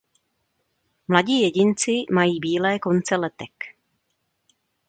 [1.07, 3.53] Mladí jedinci mají bílé konce letek.